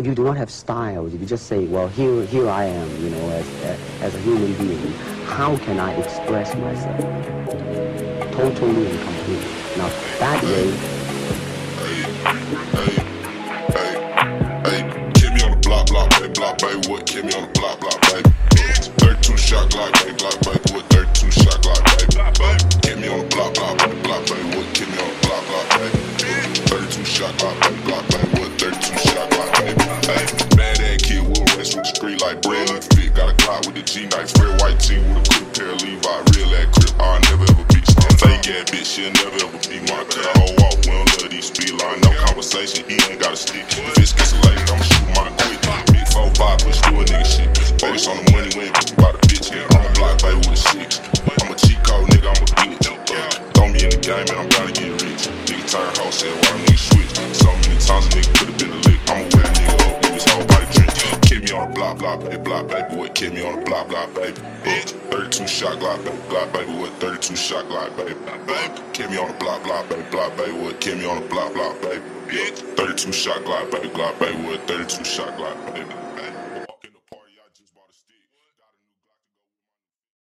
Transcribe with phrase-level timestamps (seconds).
[0.00, 3.04] if you do not have styles, if you just say, well, here, here I am,
[3.04, 3.46] you know, as,
[4.00, 4.92] as a human being,
[5.26, 6.98] how can I express myself?
[8.32, 9.52] Totally and completely.
[9.76, 9.88] Now,
[10.20, 10.72] that way,
[15.20, 17.06] Kid me on the block, block, baby, block, baby, what?
[17.06, 18.30] Kid me on the block, block, baby.
[19.04, 20.88] 32 shot, Glock, baby, Glock, baby, what?
[20.88, 22.64] 32 shot, Glock, baby.
[22.80, 24.74] Kid me on the block, block, baby, block, baby, what?
[24.74, 25.98] Kid me on the block, block, baby.
[26.72, 28.29] 32 shot, Glock, baby, Glock, baby,
[30.10, 30.26] Hey,
[30.58, 33.14] bad ass kid, will rest with the street like bread fit.
[33.14, 35.78] Got a Glock with the G knife, red white tee with a cool pair of
[35.86, 36.98] Levi, real ass grip.
[36.98, 37.86] I'll never ever beat.
[38.18, 40.26] Fake ass bitch, she'll never ever be my cut.
[40.34, 42.90] Whole walk, we don't love these speed line, no conversation.
[42.90, 43.62] He ain't got a stick.
[43.70, 45.62] If it's escalated, I'ma shoot my quick.
[45.94, 47.54] Big four five, push through a nigga shit.
[47.78, 49.54] Focus on the money, we ain't bitch about a bitch.
[49.54, 50.98] I'm a block baby with a six.
[51.38, 52.82] I'm a cheat code, nigga, I'm a bitch.
[53.54, 55.30] Throw me in the game, man, I'm gotta get rich.
[55.46, 57.14] Nigga turn wholesale, why nigga switch?
[57.38, 57.59] So
[61.60, 63.14] on the block, block, baby, block, baby, what?
[63.14, 64.40] Kid me on the block, block, baby.
[64.64, 66.92] Bitch, 32 shot, Glock, baby, block, baby, what?
[67.00, 69.10] 32 shot, Glock, baby, baby.
[69.10, 70.80] Me on the block, block, baby, block, baby, what?
[70.80, 72.02] Kid me on the block, block, baby.
[72.28, 74.60] Bitch, 32 shot, Glock, baby, Glock, baby, what?
[74.68, 76.29] 32 shot, Glock, baby.